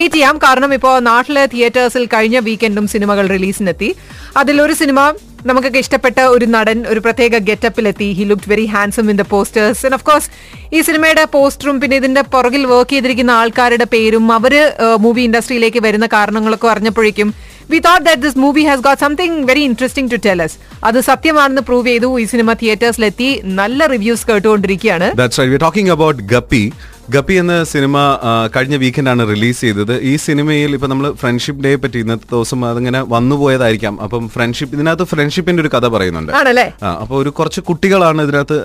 [0.00, 0.36] Wait ചെയ്യാം.
[0.42, 3.88] കാരണം ഇപ്പോൾ നാട്ടിലെ തിയേറ്റേഴ്സിൽ കഴിഞ്ഞ വീക്കെൻഡും സിനിമകൾ റിലീസിനെത്തി
[4.40, 4.98] അതിലൊരു സിനിമ
[5.48, 9.96] നമുക്കൊക്കെ ഇഷ്ടപ്പെട്ട ഒരു നടൻ ഒരു പ്രത്യേക ഗെറ്റപ്പിലെത്തി he look very handsome in the posters and
[9.98, 10.28] of course
[10.76, 14.54] ഈ സിനിമയുടെ പോസ്റ്ററും പിന്നെ ഇതിന്റെ പുറകിൽ വർക്ക് ചെയ്തിരിക്കുന്ന ആൾക്കാരുടെ പേരും അവർ
[15.06, 17.30] മൂവി ഇൻഡസ്ട്രിയിലേക്ക് വരുന്ന കാരണങ്ങളൊക്കെ അറിഞ്ഞപ്പോഴേക്കും
[17.72, 20.56] we thought that this movie has got something very interesting to tell us
[20.90, 23.30] അത് സത്യമാണെന്ന് പ്രൂവ് ചെയ്തു ഈ സിനിമ തിയേറ്റേഴ്സിലെത്തി
[23.60, 25.10] നല്ല റിവ്യൂസ് കേട്ടുകൊണ്ടിരിക്കുകയാണ്.
[27.14, 27.96] ഗപ്പി എന്ന സിനിമ
[28.54, 29.92] കഴിഞ്ഞ വീക്കെൻഡാണ് റിലീസ് ചെയ്തത്.
[30.10, 35.62] ഈ സിനിമയിൽ ഇപ്പൊ നമ്മൾ ഫ്രണ്ട്ഷിപ്പ് ഡേ പറ്റി ഇന്നത്തെ ദിവസം അതിങ്ങനെ വന്നുപോയതായിരിക്കാം അപ്പം ഫ്രണ്ട്ഷിപ്പ് ഇതിനകത്ത് ഫ്രണ്ട്ഷിപ്പിന്റെ
[35.64, 36.32] ഒരു കഥ പറയുന്നുണ്ട്.
[36.40, 36.66] ആണല്ലേ?
[37.02, 38.56] അപ്പോൾ ഒരു കുറച്ച് കുട്ടികളാണ് ഇതിനകത്ത്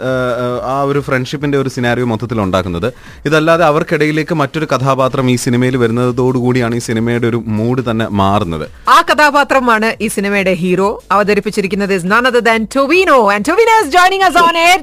[0.72, 2.90] ആ, ഒരു ഫ്രണ്ട്ഷിപ്പിന്റെ ഒരു സിനാരിയോ മൊത്തത്തിൽ ഉണ്ടാക്കുന്നത്.
[3.30, 8.66] ഇതല്ലാതെ അവർക്കിടയിലേക്ക് മറ്റൊരു കഥാപാത്രം ഈ സിനിമയിൽ വരുന്നതോടുകൂടിയാണ് ഈ സിനിമയുടെ ഒരു മൂഡ് തന്നെ മാറുന്നത്.
[8.96, 10.90] ആ കഥാപാത്രമാണ് ഈ സിനിമയുടെ ഹീറോ.
[11.18, 14.78] അവതരിപ്പിച്ചിരിക്കുന്നത് is none other than Tovino and Tovino is joining us on air.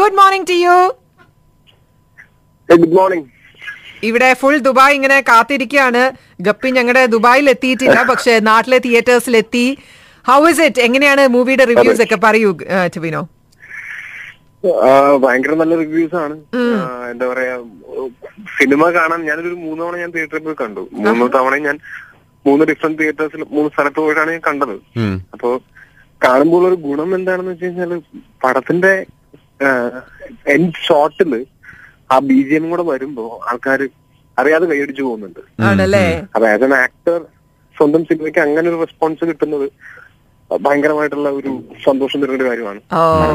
[0.00, 0.78] Good morning to you
[2.68, 3.26] good morning
[4.08, 6.02] ഇവിടെ ഫുൾ ദുബായ് ഇങ്ങനെ കാത്തിരിക്കുകയാണ്.
[6.46, 9.64] ഗപ്പി ഞങ്ങളുടെ ദുബായിൽ എത്തിയിട്ടില്ല പക്ഷെ നാട്ടിലെ തിയേറ്റേഴ്സിൽ എത്തി
[10.24, 12.18] ഹൗ ഇസ് ഇറ്റ് എങ്ങനെയാണ് മൂവിയുടെ റിവ്യൂസ് ഒക്കെ?
[12.26, 12.50] പറയൂ
[12.96, 13.22] ടൊവിനോ
[15.24, 16.34] ഭയങ്കര നല്ല റിവ്യൂസ് ആണ്.
[17.10, 17.56] എന്താ പറയാ
[18.58, 20.82] സിനിമ കാണാൻ ഞാനൊരു മൂന്ന് തവണ ഞാൻ തിയേറ്ററിൽ പോയി കണ്ടു.
[21.04, 21.76] മൂന്ന് തവണ ഞാൻ
[22.44, 24.74] മൂന്ന് ഡിഫറെന്റ് തിയേറ്റേഴ്സിൽ മൂന്ന് സ്ഥലത്ത് പോയിട്ടാണ് ഞാൻ കണ്ടത്.
[25.34, 25.50] അപ്പോ
[26.20, 27.92] കാണുമ്പോൾ ഒരു ഗുണം എന്താണെന്ന് വെച്ച് കഴിഞ്ഞാൽ
[28.44, 28.92] പടത്തിന്റെ
[30.56, 31.32] എൻഡ് ഷോട്ടിൽ
[32.10, 33.80] ആ ബി ജി എം കൂടെ വരുമ്പോ ആൾക്കാർ
[34.38, 35.40] അറിയാതെ കൈയടിച്ചു പോകുന്നുണ്ട്.
[35.60, 36.04] ആണല്ലേ?
[36.34, 37.18] അപ്പൊ ആസ് എൻ ആക്ടർ
[37.76, 39.66] സ്വന്തം സിനിമയ്ക്ക് അങ്ങനെ ഒരു റെസ്പോൺസ് കിട്ടുന്നത്
[40.50, 41.50] ഭയങ്കരമായിട്ടുള്ള ഒരു
[41.86, 42.80] സന്തോഷം തരുന്ന ഒരു കാര്യമാണ്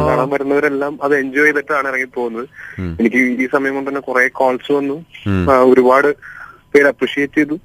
[0.07, 2.47] കാണാൻ വരുന്നവരെല്ലാം അത് എൻജോയ് ചെയ്തിട്ടാണ് ഇറങ്ങി പോകുന്നത്.
[2.99, 4.97] എനിക്ക് ഈ സമയം കൊണ്ട് തന്നെ കുറെ കോൾസ് വന്നു.
[5.71, 6.09] ഒരുപാട്
[6.73, 7.57] പേര് അപ്രിഷിയേറ്റ് ചെയ്തു.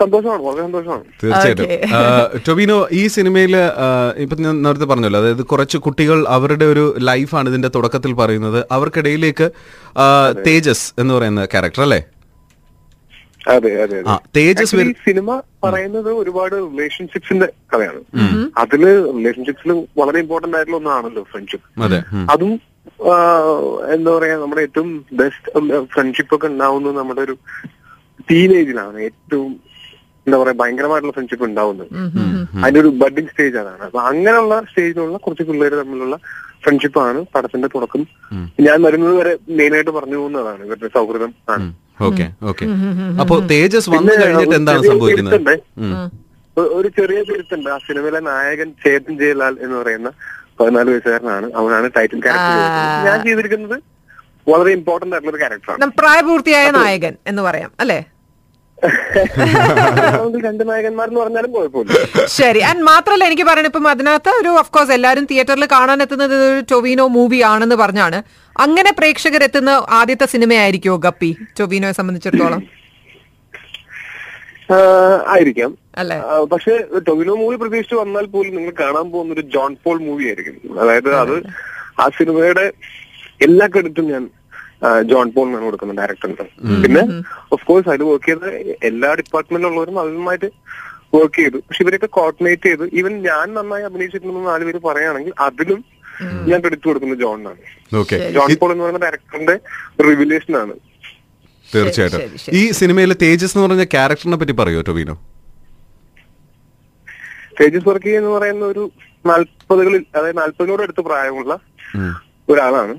[0.00, 1.04] സന്തോഷമാണ് വളരെ സന്തോഷമാണ്.
[1.22, 1.68] തീർച്ചയായിട്ടും.
[2.46, 3.54] ടൊബിനോ ഈ സിനിമയിൽ
[4.24, 8.58] ഇപ്പൊ ഞാൻ നേരത്തെ പറഞ്ഞല്ലോ അതായത് കുറച്ച് കുട്ടികൾ അവരുടെ ഒരു ലൈഫാണ് ഇതിന്റെ തുടക്കത്തിൽ പറയുന്നത്.
[8.76, 9.46] അവർക്കിടയിലേക്ക്
[10.48, 12.00] തേജസ് എന്ന് പറയുന്ന ക്യാരക്ടർ അല്ലേ?
[13.54, 13.96] അതെ അതെ
[14.36, 15.30] തേജസ് സിനിമ
[15.64, 18.00] പറയുന്നത് ഒരുപാട് റിലേഷൻഷിപ്സിന്റെ കഥയാണ്.
[18.62, 18.84] അതിൽ
[19.16, 22.00] റിലേഷൻഷിപ്സിൽ വളരെ ഇമ്പോർട്ടന്റ് ആയിട്ടുള്ള ഒന്നാണല്ലോ ഫ്രണ്ട്ഷിപ്പ് അതെ
[22.34, 22.54] അതും
[23.94, 25.50] എന്താ പറയാ നമ്മുടെ ഏറ്റവും ബെസ്റ്റ്
[25.94, 27.34] ഫ്രണ്ട്ഷിപ്പ് ഒക്കെ ഉണ്ടാവുന്നത് നമ്മുടെ ഒരു
[28.28, 29.52] ടീനേജിലാണ് ഏറ്റവും
[30.26, 31.88] എന്താ പറയാ ഭയങ്കരമായിട്ടുള്ള ഫ്രണ്ട്ഷിപ്പ് ഉണ്ടാവുന്നത്.
[32.62, 36.16] അതിന്റെ ഒരു ബഡിങ് സ്റ്റേജ് അതാണ് അപ്പൊ അങ്ങനെയുള്ള സ്റ്റേജിലുള്ള കുറച്ച് പിള്ളേർ തമ്മിലുള്ള
[36.64, 38.02] ഫ്രണ്ട്ഷിപ്പാണ് പടത്തിന്റെ തുടക്കം.
[38.66, 40.62] ഞാൻ വരുന്നത് വരെ മെയിൻ ആയിട്ട് പറഞ്ഞു പോകുന്നതാണ്.
[40.68, 41.66] ഇവരുടെ സൗഹൃദം ആണ്.
[42.08, 42.66] Okay okay.
[43.22, 45.36] അപ്പോ തേജസ് വന്നു കഴിഞ്ഞിട്ട് എന്താണ് സംഭവിക്കുന്നത്?
[46.78, 50.08] ഒരു ചെറിയ തിരുത്തുണ്ട് ആ സിനിമയിലെ നായകൻ ചേതൻ ജയലാൽ എന്ന് പറയുന്ന
[50.58, 51.46] പതിനാല് വയസ്സുകാരനാണ്.
[51.58, 52.58] അവനാണ് ടൈറ്റിൽ ക്യാരക്ടർ
[53.08, 53.76] ഞാൻ ചെയ്തിരിക്കുന്നത്
[54.46, 58.00] വളരെ ഇമ്പോർട്ടന്റ് ആയിട്ടുള്ള ഒരു ക്യാരക്ടറാണ് പ്രായപൂർത്തിയായ നായകൻ എന്ന് പറയാം അല്ലേ?
[60.46, 62.26] രണ്ട് നായകന്മാർ എന്ന് പറഞ്ഞാലും കുഴപ്പമില്ല.
[62.38, 62.60] ശരി.
[62.70, 67.06] ആൻഡ് മാത്രല്ല എനിക്ക് പറയണ ഇപ്പം അതിനകത്ത് ഒരു ഓഫ് കോഴ്സ് എല്ലാവരും തിയേറ്ററിൽ കാണാൻ എത്തുന്നത് ഒരു ടൊവിനോ
[67.16, 68.22] മൂവി ആണെന്ന് പറഞ്ഞാണ്.
[68.56, 71.30] അങ്ങനെ പ്രേക്ഷകർ എത്തുന്ന ആദ്യത്തെ സിനിമയായിരിക്കുമോ ഗപ്പി?
[71.60, 72.62] ടൊവിനോയെ സംബന്ധിച്ചിടത്തോളം.
[75.34, 75.70] ആയിരിക്കാം.
[75.98, 76.16] അല്ലെ?
[76.52, 76.74] പക്ഷെ
[77.08, 80.78] ടൊവിനോ മൂവി പ്രതീക്ഷിച്ച് വന്നാൽ പോലും നിങ്ങൾ കാണാൻ പോകുന്ന ഒരു ജോൺ പോൾ മൂവി ആയിരിക്കും.
[80.82, 81.34] അതായത് അത്
[82.02, 82.64] ആ സിനിമയുടെ
[83.46, 84.24] എല്ലാ ക്രെഡിറ്റും ഞാൻ
[84.82, 84.88] ആ,
[85.34, 86.46] പോൾ എന്നാണ് കൊടുക്കുന്നത് ഡയറക്ടറിന്
[86.84, 87.02] പിന്നെ
[87.54, 88.46] ഓഫ് കോഴ്സ് അതിൽ വർക്ക് ചെയ്ത
[88.90, 90.48] എല്ലാ ഡിപ്പാർട്ട്മെന്റിലുള്ളവരും അതുമായിട്ട്
[91.14, 91.58] വർക്ക് ചെയ്തു.
[91.66, 92.84] പക്ഷെ ഇവരൊക്കെ കോർഡിനേറ്റ് ചെയ്തു.
[92.98, 95.80] ഈവൻ ഞാൻ നന്നായി അഭിനയിച്ചിട്ടുണ്ടെന്ന് നാല് പേര് പറയുകയാണെങ്കിൽ അതിലും
[96.48, 97.62] ഞാൻ ക്രെഡിറ്റ് കൊടുക്കുന്നത് ജോണിനാണ്.
[97.92, 99.56] ഓക്കെ ജോൺ പോൾ എന്ന് പറയുന്ന ഡയറക്ടറിന്റെ
[100.08, 100.74] റിവിലേഷൻ ആണ്
[101.68, 102.20] തീർച്ചയായിട്ടും.
[102.52, 105.14] ഈ സിനിമയിലെ തേജസ് എന്ന് പറഞ്ഞ ക്യാരക്ടറിനെ പറ്റി പറയോ ടൊവിനോ?
[107.58, 108.84] തേജസ് വർക്കി എന്ന് പറയുന്ന ഒരു
[109.24, 111.52] നാൽപ്പതുകളിൽ അതായത് നാൽപ്പതിനോട് അടുത്ത് പ്രായമുള്ള.
[112.52, 112.94] ഒരാളാണ്.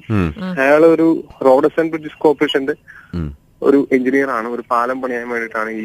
[0.61, 1.07] അയാൾ ഒരു
[1.47, 2.75] റോഡ് ആൻഡ് ബ്രിഡ്ജസ് കോർപ്പറേഷന്റെ
[3.67, 5.83] ഒരു എഞ്ചിനീയർ ആണ് ഒരു പാലം പണിയാൻ വേണ്ടിയിട്ടാണ് ഈ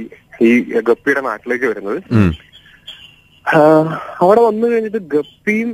[0.48, 0.50] ഈ
[0.88, 1.98] ഗപ്പിയുടെ നാട്ടിലേക്ക് വരുന്നത്.
[4.24, 5.70] അവിടെ വന്നു കഴിഞ്ഞിട്ട് ഗപ്പിയും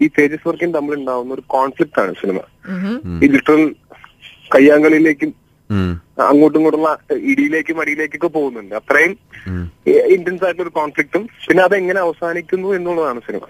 [0.00, 2.38] ഈ തേജസ് വർക്കിയും തമ്മിൽ ഉണ്ടാവുന്ന ഒരു കോൺഫ്ലിക്റ്റ് ആണ് സിനിമ
[3.22, 3.64] ഈ ലിറ്ററൽ
[4.54, 5.30] കയ്യാങ്കളിയിലേക്കും.
[6.18, 6.90] അങ്ങോട്ടും ഇങ്ങോട്ടുള്ള
[7.30, 8.74] ഇടിയിലേക്കും അടിയിലേക്കൊക്കെ പോകുന്നുണ്ട്.
[8.74, 9.12] അത്രയും
[10.14, 13.42] ഇന്റൻസ് ആയിട്ടുള്ള ഒരു കോൺഫ്ലിക്റ്റും പിന്നെ അതെങ്ങനെ അവസാനിക്കുന്നു എന്നുള്ളതാണ് സിനിമ.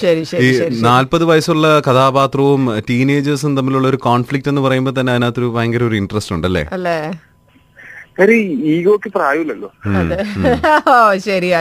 [0.00, 0.76] ശരി ഈ ശരി ശരി.
[0.88, 6.64] നാൽപ്പത് വയസ്സുള്ള കഥാപാത്രവും ടീനേജേഴ്സും തമ്മിലുള്ള ഒരു കോൺഫ്ലിക്റ്റ് എന്ന് പറയുമ്പോൾ തന്നെ അതിനകത്തൊരു ഭയങ്കര ഒരു ഇൻട്രസ്റ്റ് ഉണ്ടല്ലേ
[6.78, 6.98] അല്ലേ?
[8.72, 9.68] ഈഗോക്ക് പ്രായമില്ലല്ലോ.
[11.26, 11.58] ശരിയാ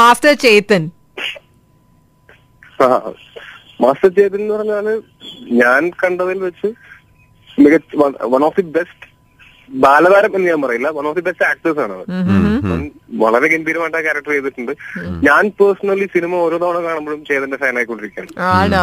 [0.00, 0.82] മാസ്റ്റർ ചേതൻ
[3.80, 4.86] മാസ്റ്റർ ചേതൻ എന്ന് പറഞ്ഞാൽ
[5.60, 6.68] ഞാൻ കണ്ടതിൽ വെച്ച്
[7.58, 7.96] മികച്ച
[8.34, 9.02] വൺ ഓഫ് ദി ബെസ്റ്റ്
[9.84, 10.88] ബാലതാരം എന്ന് ഞാൻ പറയില്ല.
[10.96, 11.94] One of the best actors ആണ്
[13.22, 14.72] വളരെ ഗംഭീരമായിട്ട് ആ ക്യാരക്ടർ ചെയ്തിട്ടുണ്ട്
[15.26, 18.32] ഞാൻ പേഴ്സണലി സിനിമ ഓരോ തവണ കാണുമ്പോഴും ചേതന്റെ ഫാൻ ആയിക്കൊണ്ടിരിക്കുകയാണ്.
[18.50, 18.82] ആണോ?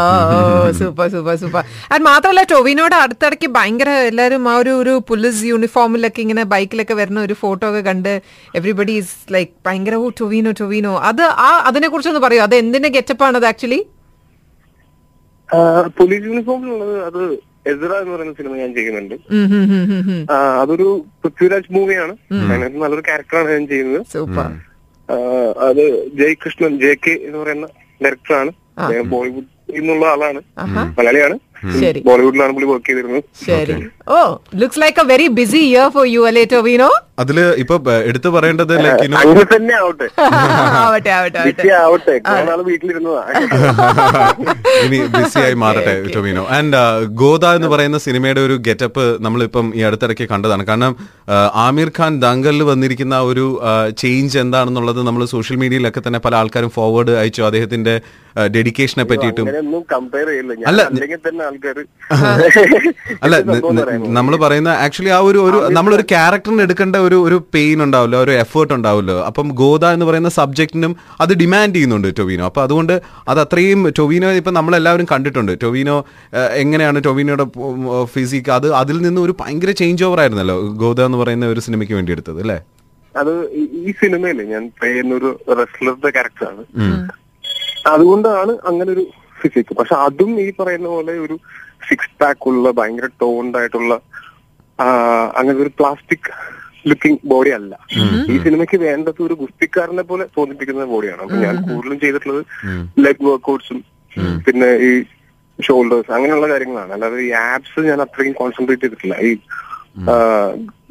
[0.79, 6.45] സൂപ്പർ സൂപ്പർ സൂപ്പർ അത് മാത്രമല്ല ടോവിനോട് അടുത്തിടയ്ക്ക് ഭയങ്കര എല്ലാവരും ആ ഒരു ഒരു പോലീസ് യൂണിഫോമിലൊക്കെ ഇങ്ങനെ
[6.53, 8.11] ബൈക്കിലൊക്കെ വരുന്ന ഒരു ഫോട്ടോ ഒക്കെ കണ്ട്
[8.59, 10.95] എവറിബഡി ഈസ് ലൈക്ക് ഭയങ്കര ഓ ടൊവിനോ ടൊവിനോ.
[11.11, 12.41] അത് ആ അതിനെ കുറിച്ചൊന്ന് പറയൂ.
[12.47, 13.81] അത് എന്തിന്റെ ഗെറ്റപ്പ് ആണ് അത് ആക്ച്വലി
[15.99, 17.23] പോലീസ് യൂണിഫോമിലുള്ളത് അത്
[17.65, 19.15] എസ്ര എന്ന് പറയുന്ന സിനിമ ഞാൻ ചെയ്യുന്നുണ്ട്.
[20.61, 22.13] അതൊരു പൃഥ്വിരാജ് മൂവിയാണ്.
[22.33, 24.05] അതിനകത്ത് നല്ലൊരു ക്യാരക്ടറാണ് ഞാൻ ചെയ്യുന്നത്.
[24.13, 24.47] സൂപ്പർ.
[25.67, 25.83] അത്
[26.19, 27.67] ജയ് കൃഷ്ണൻ ജെ കെ എന്ന് പറയുന്ന
[28.03, 30.41] ഡയറക്ടറാണ് അദ്ദേഹം ബോളിവുഡ് എന്നുള്ള ആളാണ്.
[30.99, 31.37] മലയാളിയാണ്.
[31.81, 31.99] ശരി.
[32.05, 33.23] ബോളിവുഡിലാണ് പുള്ളി വർക്ക് ചെയ്തിരുന്നത്.
[33.47, 33.75] ശരി.
[34.07, 36.89] ഓ looks like a very busy year for you അല്ലേ ടൊവിനോ?
[37.21, 37.75] അതിൽ ഇപ്പൊ
[38.09, 39.07] എടുത്തു പറയേണ്ടത് ലൈക്ക്
[39.53, 40.07] തന്നെ ആവട്ടെ.
[44.85, 46.43] ഇനി ബിസിയായി മാറട്ടെ ടൊമിനോ.
[46.57, 46.77] ആൻഡ്
[47.21, 50.63] ഗോദ എന്ന് പറയുന്ന സിനിമയുടെ ഒരു ഗെറ്റപ്പ് നമ്മളിപ്പം ഈ അടുത്തിടയ്ക്ക് കണ്ടതാണ്.
[50.69, 50.93] കാരണം
[51.65, 53.45] ആമിർ ഖാൻ ദങ്കലിൽ വന്നിരിക്കുന്ന ഒരു
[54.01, 57.41] ചേഞ്ച് എന്താണെന്നുള്ളത് നമ്മൾ സോഷ്യൽ മീഡിയയിലൊക്കെ തന്നെ പല ആൾക്കാരും ഫോർവേഡ് അയച്ചു.
[57.49, 57.95] അദ്ദേഹത്തിന്റെ
[58.55, 59.47] ഡെഡിക്കേഷനെ പറ്റിയിട്ടും.
[59.93, 60.81] കമ്പയർ ചെയ്യില്ല ഞാൻ അല്ല,
[61.27, 61.83] തന്നെ ആൾക്കാര്
[63.25, 63.35] അല്ല?
[64.17, 68.31] നമ്മൾ പറയുന്ന ആക്ച്വലി ആ ഒരു ഒരു നമ്മളൊരു ക്യാരക്ടറിന് എടുക്കേണ്ട ഒരു ഒരു ഒരു പെയിൻ ഉണ്ടാവില്ല ഒരു
[68.41, 69.11] എഫേർട്ട് ഉണ്ടാവില്ല.
[69.29, 70.91] അപ്പം ഗോദ എന്ന് പറയുന്ന സബ്ജക്റ്റിനും
[71.21, 72.43] അത് ഡിമാൻഡ് ചെയ്യുന്നുണ്ട് ടൊവിനോ.
[72.45, 72.93] അപ്പം അതുകൊണ്ട്
[73.27, 75.53] അത് അത്രയും ടൊവിനോ ഇപ്പം നമ്മളെല്ലാവരും കണ്ടിട്ടുണ്ട്.
[75.63, 75.95] ടൊവിനോ
[76.61, 77.45] എങ്ങനെയാണ് ടൊവിനോയുടെ
[78.13, 82.11] ഫിസിക് അത് അതിൽ നിന്ന് ഒരു ഭയങ്കര ചേഞ്ച് ഓവർ ആയിരുന്നല്ലോ ഗോദ എന്ന് പറയുന്ന ഒരു സിനിമയ്ക്ക് വേണ്ടി
[82.11, 82.59] എടുത്തത് അല്ലേ?
[83.15, 85.29] അത് ഈ- ഈ സിനിമയിൽ ഞാൻ പ്ലേ ചെയ്യുന്ന ഒരു
[85.59, 86.63] റെസ്ലറുടെ ക്യാരക്ടറാണ്
[87.87, 89.03] അതുകൊണ്ടാണ് അങ്ങനെ ഒരു
[89.39, 91.35] ഫിസിക് പക്ഷെ അതും ഈ പറയുന്ന പോലെ ഒരു
[91.87, 93.93] സിക്സ് പാക്ക് ഉള്ള ഭയങ്കര ടോൺഡ് ആയിട്ടുള്ള
[95.35, 96.29] അങ്ങനെ ഒരു പ്ലാസ്റ്റിക്
[96.89, 97.73] ലുക്കിംഗ് ബോഡി അല്ല.
[98.33, 101.21] ഈ സിനിമയ്ക്ക് വേണ്ടത് ഒരു ഗുസ്തിക്കാരനെ പോലെ തോന്നിപ്പിക്കുന്ന ബോഡിയാണ്.
[101.25, 102.43] അപ്പൊ ഞാൻ കൂടുതലും ചെയ്തിട്ടുള്ളത്
[103.05, 103.79] ലെഗ് വർക്കൗട്ട്സും
[104.45, 104.91] പിന്നെ ഈ
[105.59, 106.91] ഷോൾഡേഴ്സ് അങ്ങനെയുള്ള കാര്യങ്ങളാണ്.
[106.95, 109.17] അല്ലാതെ ഈ ആപ്സ് ഞാൻ അത്രയും കോൺസെൻട്രേറ്റ് ചെയ്തിട്ടില്ല.
[109.29, 109.31] ഈ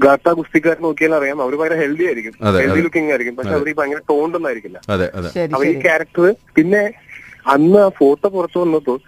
[0.05, 2.35] ഗാത്ത ഗുസ്തിക്കാർ നോക്കിയാൽ അറിയാം അവർ ഭയങ്കര ഹെൽത്തി ആയിരിക്കും.
[2.63, 2.83] ഹെൽത്തി.
[2.87, 3.37] ലുക്കിംഗ് ആയിരിക്കും.
[3.39, 5.29] പക്ഷെ അവർ ഭയങ്കര ടോണ്ടൊന്നും ആയിരിക്കില്ല അതെ അതെ.
[5.37, 6.27] ശരി അപ്പൊ ഈ ക്യാരക്ടർ
[6.59, 6.83] പിന്നെ
[7.47, 8.99] അന്ന് ആ ഫോട്ടോ പുറത്തു വന്നപ്പോ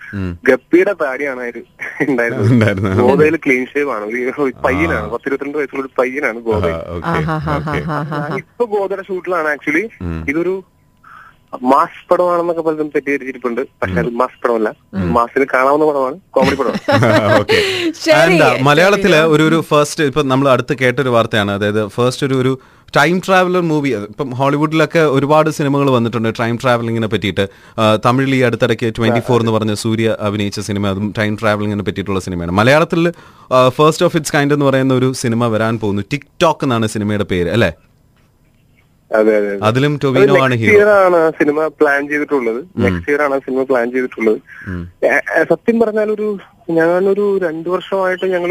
[0.44, 1.64] ഗപ്പിയുടെ താടിയാണ് അതിൽ
[2.08, 2.52] ഉണ്ടായിരുന്നത്.
[2.52, 3.02] ഉണ്ടായിരുന്നു.
[3.02, 4.04] ഗോതയിൽ ക്ലീൻ ഷേവ് ആണ്.
[4.04, 5.10] ഒരു പയ്യനാണ്.
[5.10, 6.66] പത്തിരുപത്തിരണ്ട് വയസ്സുള്ള ഒരു പയ്യനാണ് ഗോത.
[8.36, 9.48] ഇപ്പൊ ഗോതയുടെ ഷൂട്ടിലാണ്.
[9.48, 9.90] ആക്ച്വലി
[10.28, 10.64] ഇതൊരു
[11.62, 13.60] മാസ് പടമാണെന്നൊക്കെ പലതും തെറ്റിദ്ധരിച്ചിട്ടുണ്ട്.
[13.60, 14.74] പക്ഷെ അത് മാസ് പടമല്ല.
[14.94, 16.18] മാസിന് കാണാവുന്ന പടമാണ്.
[16.30, 16.78] കോമഡി പടമാണ്.
[18.62, 21.50] മലയാളത്തിൽ ഒരു ഒരു ഫസ്റ്റ് ഇപ്പൊ നമ്മൾ അടുത്ത് കേട്ടൊരു വാർത്തയാണ്.
[21.50, 22.58] അതായത് ഫസ്റ്റ് ഒരു ഒരു
[22.96, 26.28] ടൈം ട്രാവലർ മൂവി ഇപ്പം ഹോളിവുഡിലൊക്കെ ഒരുപാട് സിനിമകൾ വന്നിട്ടുണ്ട്.
[26.40, 27.44] ടൈം ട്രാവലിങ്ങിനെ പറ്റിയിട്ട്.
[28.06, 32.54] തമിഴിൽ ഈ അടുത്തിടയ്ക്ക് ട്വന്റി ഫോർ എന്ന് പറഞ്ഞ സൂര്യ അഭിനയിച്ച സിനിമ അതും ടൈം ട്രാവലിങ്ങിനെ പറ്റിയിട്ടുള്ള സിനിമയാണ്.
[32.60, 33.02] മലയാളത്തിൽ
[33.78, 36.04] ഫസ്റ്റ് ഓഫ് ഇറ്റ്സ് കൈൻഡ് എന്ന് പറയുന്ന ഒരു സിനിമ വരാൻ പോകുന്നു.
[36.12, 37.70] ടിക് ടോക്ക് എന്നാണ് സിനിമയുടെ പേര് അല്ലേ?
[39.10, 42.60] അതെ അതെ അതിലും ടൊവിനോ ആണ് ഹീറോ ആണ് സിനിമ പ്ലാൻ ചെയ്തിട്ടുള്ളത്.
[42.84, 44.38] നെക്സ്റ്റ് ഇയർ ആണ് സിനിമ പ്ലാൻ ചെയ്തിട്ടുള്ളത്.
[45.50, 46.28] സത്യം പറഞ്ഞാൽ ഒരു
[46.78, 48.50] ഞാനൊരു രണ്ടു വർഷമായിട്ട് ഞങ്ങൾ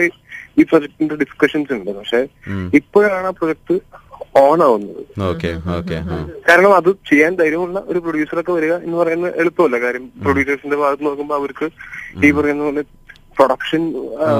[0.59, 1.91] ഈ പ്രൊജക്ടിന്റെ ഡിസ്കഷൻസ് ഉണ്ട്.
[1.99, 2.21] പക്ഷെ
[2.79, 3.77] ഇപ്പോഴാണ് ആ പ്രൊജക്ട്
[4.35, 5.97] ഓക്കെ ഓക്കെ
[6.49, 9.79] കാരണം അത് ചെയ്യാൻ ധൈര്യമുള്ള ഒരു പ്രൊഡ്യൂസറൊക്കെ വരിക എന്ന് പറയുന്നത് എളുപ്പമല്ല.
[9.79, 11.67] കാര്യം പ്രൊഡ്യൂസേഴ്സിന്റെ ഭാഗത്ത് നോക്കുമ്പോൾ അവർക്ക്
[12.25, 12.83] ഈ പറയുന്ന പോലെ
[13.37, 13.83] പ്രൊഡക്ഷൻ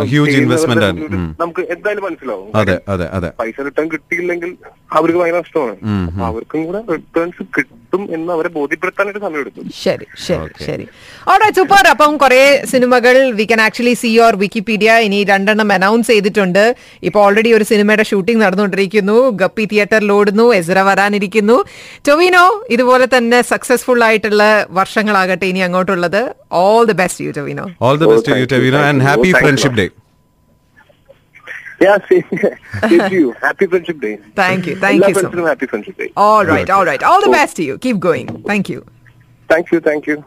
[0.10, 1.02] ഹ്യൂജ് ഇൻവെസ്റ്റ്മെന്റ് ആണ്.
[1.40, 2.50] നമുക്ക് എന്തായാലും മനസ്സിലാവും.
[2.56, 3.30] അതെ അതെ അതെ.
[3.40, 4.58] പൈസ റിട്ടേൺ കിട്ടിയില്ലെങ്കിൽ
[4.92, 5.76] അവർക്ക് ഭയങ്കര നഷ്ടമാണ്.
[6.24, 7.81] അവർക്കും കൂടെ റിട്ടേൺസ് കിട്ടും.
[8.00, 9.70] എന്ന് അവരെ ബോധ്യപ്പെടുത്താനായിട്ട് സമയം എടുക്കും.
[9.84, 10.86] ശരി ശരി ശരി.
[11.32, 16.76] അവിടെ സൂപ്പർ അപ്പം കുറെ സിനിമകൾ we can actually see your Wikipedia ഇനി രണ്ടെണ്ണം അനൗൺസ് ചെയ്തിട്ടുണ്ട്.
[17.04, 19.30] ഇപ്പൊ ഓൾറെഡി ഒരു സിനിമയുടെ ഷൂട്ടിംഗ് നടന്നുകൊണ്ടിരിക്കുന്നു.
[19.42, 21.64] ഗപ്പി തിയേറ്ററിൽ ഓടുന്നു എസ്ര വരാനിരിക്കുന്നു.
[22.10, 26.22] ടൊവിനോ ഇതുപോലെ തന്നെ സക്സസ്ഫുൾ ആയിട്ടുള്ള വർഷങ്ങളാകട്ടെ ഇനി അങ്ങോട്ടുള്ളത്.
[26.52, 27.66] All the best you Tovino.
[27.82, 29.32] All the best you Tovino and happy.
[29.32, 29.88] Friendship day
[31.82, 32.24] Yeah, same.
[32.82, 33.32] Thank you.
[33.34, 34.18] Happy Friendship Day.
[34.36, 34.76] Thank you.
[34.76, 35.14] Thank you.
[35.16, 36.14] So happy Friendship Day.
[36.16, 36.70] All right.
[36.70, 37.02] All right.
[37.02, 37.80] All the best to you.
[37.80, 38.44] Keep going.
[38.44, 38.86] Thank you.
[39.50, 39.80] Thank you.
[39.80, 40.24] Thank you.